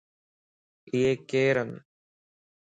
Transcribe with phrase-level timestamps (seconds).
[0.93, 1.69] ايي ڪيران؟